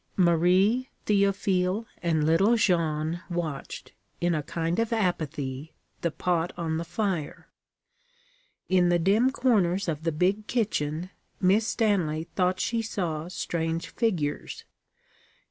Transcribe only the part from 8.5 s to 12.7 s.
In the dim corners of the big kitchen, Miss Stanley thought